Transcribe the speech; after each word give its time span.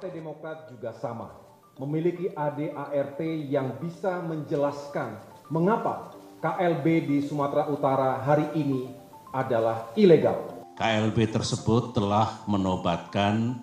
Partai 0.00 0.16
Demokrat 0.16 0.64
juga 0.72 0.96
sama, 0.96 1.28
memiliki 1.76 2.32
ADART 2.32 3.20
yang 3.52 3.76
bisa 3.76 4.24
menjelaskan 4.24 5.20
mengapa 5.52 6.16
KLB 6.40 7.04
di 7.04 7.16
Sumatera 7.20 7.68
Utara 7.68 8.16
hari 8.16 8.48
ini 8.56 8.88
adalah 9.28 9.92
ilegal. 10.00 10.64
KLB 10.80 11.36
tersebut 11.36 11.92
telah 11.92 12.40
menobatkan 12.48 13.60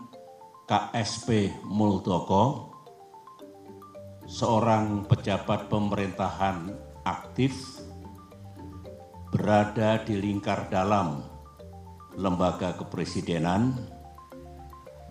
KSP 0.69 1.57
Muldoko, 1.65 2.69
seorang 4.29 5.09
pejabat 5.09 5.73
pemerintahan 5.73 6.69
aktif 7.01 7.81
berada 9.33 10.05
di 10.05 10.21
lingkar 10.21 10.69
dalam 10.69 11.25
lembaga 12.13 12.77
kepresidenan, 12.77 13.96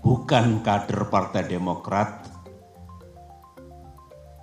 bukan 0.07 0.63
kader 0.63 1.11
Partai 1.11 1.51
Demokrat 1.51 2.31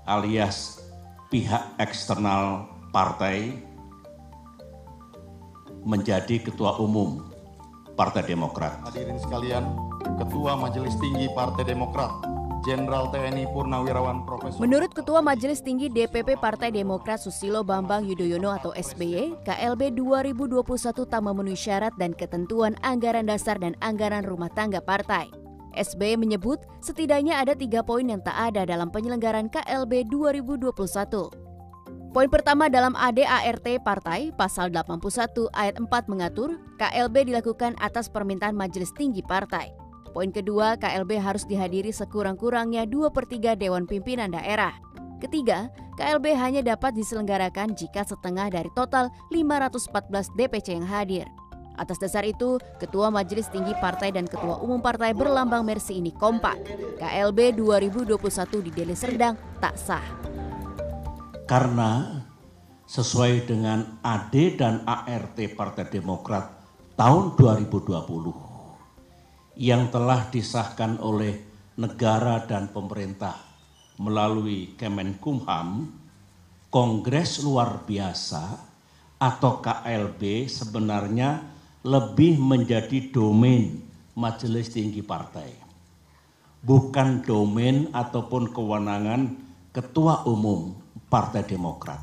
alias 0.03 0.83
pihak 1.31 1.79
eksternal 1.79 2.67
partai 2.91 3.63
menjadi 5.87 6.43
ketua 6.43 6.75
umum 6.83 7.23
Partai 7.95 8.27
Demokrat. 8.27 8.83
Hadirin 8.89 9.21
sekalian, 9.21 9.63
Ketua 10.17 10.57
Majelis 10.59 10.97
Tinggi 10.97 11.29
Partai 11.31 11.61
Demokrat, 11.61 12.11
Jenderal 12.65 13.13
TNI 13.13 13.45
Purnawirawan 13.53 14.25
Profesor. 14.25 14.59
Menurut 14.59 14.91
Ketua 14.91 15.21
Majelis 15.21 15.61
Tinggi 15.61 15.93
DPP 15.93 16.41
Partai 16.41 16.73
Demokrat 16.73 17.21
Susilo 17.21 17.61
Bambang 17.61 18.03
Yudhoyono 18.03 18.49
atau 18.49 18.73
SBY, 18.73 19.45
KLB 19.45 19.93
2021 19.93 21.05
tak 21.05 21.21
memenuhi 21.21 21.55
syarat 21.55 21.93
dan 22.01 22.17
ketentuan 22.17 22.73
anggaran 22.81 23.29
dasar 23.29 23.61
dan 23.61 23.77
anggaran 23.77 24.25
rumah 24.25 24.49
tangga 24.49 24.81
partai. 24.81 25.42
SBY 25.73 26.17
menyebut 26.17 26.61
setidaknya 26.79 27.41
ada 27.41 27.57
tiga 27.57 27.81
poin 27.81 28.05
yang 28.05 28.21
tak 28.21 28.37
ada 28.37 28.63
dalam 28.63 28.93
penyelenggaran 28.93 29.49
KLB 29.49 30.07
2021. 30.09 31.43
Poin 32.13 32.29
pertama 32.29 32.69
dalam 32.69 32.93
ADART 32.93 33.81
Partai, 33.81 34.29
pasal 34.37 34.69
81 34.69 35.49
ayat 35.57 35.81
4 35.81 35.89
mengatur 36.05 36.61
KLB 36.77 37.33
dilakukan 37.33 37.73
atas 37.81 38.05
permintaan 38.05 38.53
Majelis 38.53 38.93
Tinggi 38.93 39.25
Partai. 39.25 39.73
Poin 40.13 40.29
kedua, 40.29 40.77
KLB 40.77 41.17
harus 41.17 41.41
dihadiri 41.49 41.89
sekurang-kurangnya 41.89 42.85
2 42.85 43.09
per 43.09 43.25
3 43.25 43.57
Dewan 43.57 43.89
Pimpinan 43.89 44.29
Daerah. 44.29 44.77
Ketiga, 45.17 45.73
KLB 45.97 46.37
hanya 46.37 46.61
dapat 46.61 46.93
diselenggarakan 46.93 47.73
jika 47.73 48.05
setengah 48.05 48.53
dari 48.53 48.69
total 48.77 49.09
514 49.33 50.29
DPC 50.37 50.77
yang 50.77 50.85
hadir. 50.85 51.25
Atas 51.73 51.97
dasar 51.97 52.21
itu, 52.21 52.61
Ketua 52.77 53.09
Majelis 53.09 53.49
Tinggi 53.49 53.73
Partai 53.73 54.13
dan 54.13 54.29
Ketua 54.29 54.61
Umum 54.61 54.77
Partai 54.77 55.09
berlambang 55.17 55.65
Mersi 55.65 55.97
ini 55.97 56.13
kompak. 56.13 56.61
KLB 57.01 57.57
2021 57.57 58.13
di 58.61 58.69
Deli 58.69 58.93
Serdang 58.93 59.33
tak 59.57 59.73
sah. 59.81 60.05
Karena 61.49 62.21
sesuai 62.85 63.49
dengan 63.49 63.97
AD 64.05 64.33
dan 64.53 64.85
ART 64.85 65.33
Partai 65.57 65.89
Demokrat 65.89 66.45
tahun 66.93 67.33
2020 67.41 69.57
yang 69.57 69.89
telah 69.89 70.29
disahkan 70.29 71.01
oleh 71.01 71.41
negara 71.81 72.45
dan 72.45 72.69
pemerintah 72.69 73.33
melalui 73.97 74.77
Kemenkumham, 74.77 75.89
Kongres 76.69 77.41
Luar 77.41 77.81
Biasa 77.81 78.61
atau 79.17 79.57
KLB 79.57 80.45
sebenarnya 80.45 81.52
lebih 81.83 82.39
menjadi 82.39 83.11
domain 83.11 83.75
Majelis 84.15 84.71
Tinggi 84.71 85.03
Partai. 85.03 85.51
Bukan 86.63 87.27
domain 87.27 87.91
ataupun 87.91 88.55
kewenangan 88.55 89.35
Ketua 89.75 90.23
Umum 90.23 90.79
Partai 91.11 91.43
Demokrat. 91.43 91.99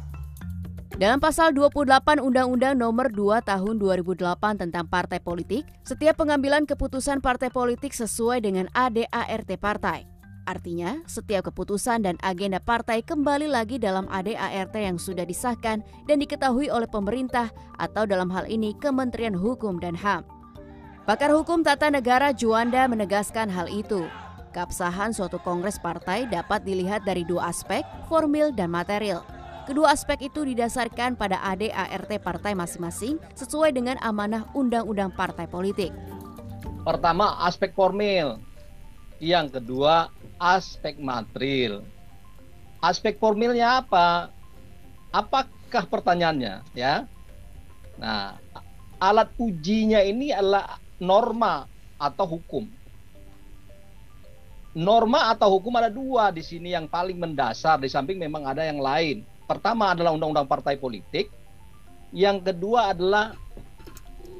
Dalam 1.00 1.16
pasal 1.16 1.56
28 1.56 2.20
Undang-Undang 2.20 2.76
Nomor 2.76 3.08
2 3.08 3.40
Tahun 3.40 3.74
2008 3.80 4.60
tentang 4.60 4.84
Partai 4.84 5.16
Politik, 5.16 5.64
setiap 5.80 6.20
pengambilan 6.20 6.68
keputusan 6.68 7.24
partai 7.24 7.48
politik 7.48 7.96
sesuai 7.96 8.44
dengan 8.44 8.68
ADART 8.76 9.48
partai. 9.56 10.19
Artinya, 10.48 11.04
setiap 11.04 11.52
keputusan 11.52 12.08
dan 12.08 12.16
agenda 12.24 12.58
partai 12.58 13.04
kembali 13.04 13.46
lagi 13.46 13.76
dalam 13.76 14.08
ADART 14.08 14.72
yang 14.72 14.96
sudah 14.96 15.28
disahkan 15.28 15.84
dan 16.08 16.16
diketahui 16.16 16.72
oleh 16.72 16.88
pemerintah 16.88 17.52
atau 17.76 18.08
dalam 18.08 18.32
hal 18.32 18.48
ini 18.48 18.72
Kementerian 18.80 19.36
Hukum 19.36 19.76
dan 19.78 19.92
HAM. 19.92 20.24
Pakar 21.04 21.32
Hukum 21.32 21.60
Tata 21.60 21.92
Negara 21.92 22.32
Juanda 22.32 22.88
menegaskan 22.88 23.52
hal 23.52 23.68
itu. 23.68 24.08
Keabsahan 24.50 25.14
suatu 25.14 25.38
kongres 25.38 25.78
partai 25.78 26.26
dapat 26.26 26.66
dilihat 26.66 27.06
dari 27.06 27.22
dua 27.22 27.54
aspek, 27.54 27.86
formil 28.10 28.50
dan 28.50 28.72
material. 28.74 29.22
Kedua 29.68 29.94
aspek 29.94 30.26
itu 30.26 30.42
didasarkan 30.42 31.14
pada 31.14 31.38
ADART 31.46 32.10
partai 32.24 32.58
masing-masing 32.58 33.22
sesuai 33.38 33.70
dengan 33.70 34.00
amanah 34.02 34.48
undang-undang 34.56 35.14
partai 35.14 35.46
politik. 35.46 35.94
Pertama, 36.82 37.38
aspek 37.46 37.70
formil. 37.76 38.49
Yang 39.20 39.60
kedua, 39.60 40.08
aspek 40.40 40.96
material. 40.96 41.84
Aspek 42.80 43.20
formilnya 43.20 43.84
apa? 43.84 44.32
Apakah 45.12 45.84
pertanyaannya, 45.84 46.64
ya? 46.72 47.04
Nah, 48.00 48.40
alat 48.96 49.28
ujinya 49.36 50.00
ini 50.00 50.32
adalah 50.32 50.80
norma 50.96 51.68
atau 52.00 52.40
hukum. 52.40 52.64
Norma 54.72 55.28
atau 55.28 55.52
hukum 55.60 55.76
ada 55.76 55.92
dua 55.92 56.32
di 56.32 56.40
sini 56.40 56.72
yang 56.72 56.88
paling 56.88 57.20
mendasar, 57.20 57.76
di 57.76 57.92
samping 57.92 58.16
memang 58.16 58.48
ada 58.48 58.64
yang 58.64 58.80
lain. 58.80 59.20
Pertama 59.44 59.92
adalah 59.92 60.16
undang-undang 60.16 60.48
partai 60.48 60.80
politik. 60.80 61.28
Yang 62.14 62.54
kedua 62.54 62.96
adalah 62.96 63.36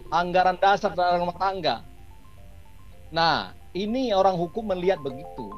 anggaran 0.09 0.57
dasar 0.57 0.97
dan 0.97 1.21
rumah 1.21 1.37
tangga. 1.37 1.83
Nah, 3.11 3.60
ini 3.75 4.11
orang 4.11 4.35
hukum 4.35 4.71
melihat 4.71 4.99
begitu. 5.03 5.51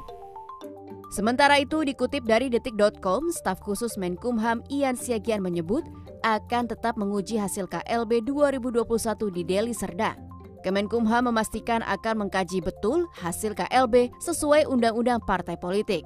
Sementara 1.13 1.61
itu 1.61 1.85
dikutip 1.85 2.25
dari 2.25 2.49
detik.com, 2.49 3.29
staf 3.29 3.61
khusus 3.61 4.01
Menkumham 4.01 4.65
Ian 4.73 4.97
Siagian 4.97 5.45
menyebut 5.45 5.85
akan 6.25 6.65
tetap 6.65 6.97
menguji 6.97 7.37
hasil 7.37 7.69
KLB 7.69 8.25
2021 8.25 8.81
di 9.29 9.41
Deli 9.45 9.77
Serdang. 9.77 10.17
Kemenkumham 10.65 11.29
memastikan 11.29 11.85
akan 11.85 12.25
mengkaji 12.25 12.65
betul 12.65 13.05
hasil 13.19 13.53
KLB 13.53 14.09
sesuai 14.23 14.65
undang-undang 14.65 15.21
partai 15.21 15.53
politik. 15.53 16.01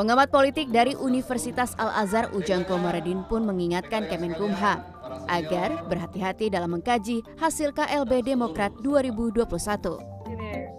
Pengamat 0.00 0.32
politik 0.32 0.72
dari 0.72 0.96
Universitas 0.96 1.76
Al-Azhar 1.76 2.32
Ujang 2.32 2.64
Komarudin 2.64 3.28
pun 3.28 3.44
mengingatkan 3.44 4.08
Kemenkumham 4.08 4.80
agar 5.28 5.84
berhati-hati 5.84 6.48
dalam 6.48 6.80
mengkaji 6.80 7.20
hasil 7.36 7.76
KLB 7.76 8.24
Demokrat 8.24 8.72
2021. 8.80 10.15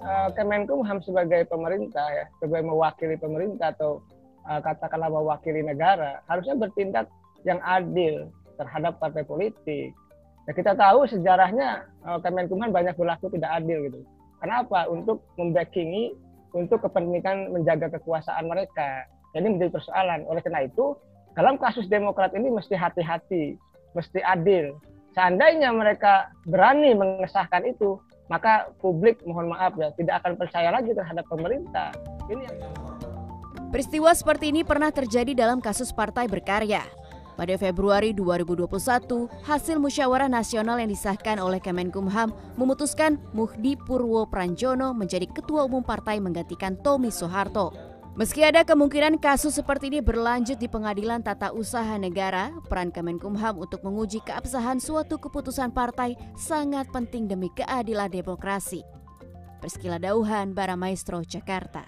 Uh, 0.07 0.31
Kemenkumham 0.40 1.03
sebagai 1.03 1.44
pemerintah 1.51 2.07
ya, 2.07 2.31
sebagai 2.40 2.72
mewakili 2.72 3.19
pemerintah 3.19 3.75
atau 3.75 4.00
uh, 4.47 4.63
katakanlah 4.63 5.12
mewakili 5.12 5.59
negara, 5.59 6.23
harusnya 6.31 6.56
bertindak 6.56 7.12
yang 7.44 7.59
adil 7.68 8.31
terhadap 8.56 8.96
partai 9.03 9.28
politik. 9.28 9.91
Ya, 10.47 10.51
kita 10.56 10.79
tahu 10.79 11.12
sejarahnya 11.12 11.84
uh, 12.07 12.23
Kemenkumham 12.23 12.72
banyak 12.72 12.96
berlaku 12.96 13.28
tidak 13.35 13.51
adil 13.59 13.91
gitu. 13.91 14.00
Kenapa? 14.40 14.88
Untuk 14.88 15.28
membackingi 15.35 16.16
untuk 16.56 16.88
kepentingan 16.88 17.51
menjaga 17.51 17.91
kekuasaan 18.00 18.47
mereka. 18.47 19.03
Jadi 19.35 19.59
menjadi 19.59 19.75
persoalan. 19.75 20.23
Oleh 20.31 20.40
karena 20.40 20.66
itu, 20.72 20.96
dalam 21.35 21.59
kasus 21.59 21.85
Demokrat 21.91 22.31
ini 22.31 22.47
mesti 22.47 22.79
hati-hati, 22.79 23.59
mesti 23.91 24.23
adil. 24.23 24.72
Seandainya 25.12 25.73
mereka 25.75 26.31
berani 26.47 26.96
mengesahkan 26.96 27.67
itu, 27.67 28.00
maka 28.28 28.72
publik 28.80 29.20
mohon 29.24 29.52
maaf 29.52 29.76
ya 29.80 29.92
tidak 29.96 30.24
akan 30.24 30.40
percaya 30.40 30.70
lagi 30.72 30.92
terhadap 30.92 31.26
pemerintah. 31.28 31.92
Ini 32.28 32.42
yang... 32.47 32.58
Peristiwa 33.68 34.16
seperti 34.16 34.56
ini 34.56 34.64
pernah 34.64 34.91
terjadi 34.96 35.35
dalam 35.35 35.59
kasus 35.59 35.91
Partai 35.91 36.32
Berkarya. 36.32 36.84
Pada 37.38 37.53
Februari 37.53 38.18
2021, 38.18 38.66
hasil 39.46 39.78
musyawarah 39.78 40.26
nasional 40.26 40.82
yang 40.82 40.90
disahkan 40.90 41.38
oleh 41.38 41.62
Kemenkumham 41.62 42.34
memutuskan 42.58 43.22
Muhdi 43.29 43.78
Purwo 43.78 44.26
Pranjono 44.26 44.90
menjadi 44.97 45.30
ketua 45.30 45.70
umum 45.70 45.85
partai 45.85 46.18
menggantikan 46.18 46.73
Tommy 46.82 47.14
Soeharto. 47.14 47.86
Meski 48.17 48.41
ada 48.41 48.66
kemungkinan 48.66 49.22
kasus 49.22 49.61
seperti 49.61 49.93
ini 49.93 50.02
berlanjut 50.02 50.58
di 50.58 50.66
pengadilan 50.66 51.22
tata 51.22 51.53
usaha 51.53 52.02
negara, 52.02 52.49
peran 52.66 52.90
Kemenkumham 52.90 53.61
untuk 53.61 53.85
menguji 53.85 54.25
keabsahan 54.25 54.81
suatu 54.81 55.22
keputusan 55.22 55.69
partai 55.69 56.17
sangat 56.34 56.90
penting 56.90 57.29
demi 57.29 57.53
keadilan 57.53 58.09
demokrasi. 58.09 58.81
Perskila 59.61 60.02
Dauhan, 60.02 60.58
Baramaestro, 60.58 61.22
Jakarta. 61.22 61.85